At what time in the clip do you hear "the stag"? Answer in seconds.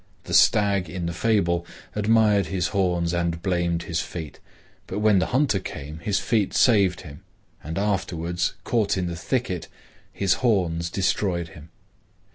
0.23-0.89